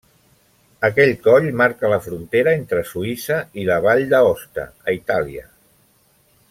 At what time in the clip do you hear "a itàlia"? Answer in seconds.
4.89-5.49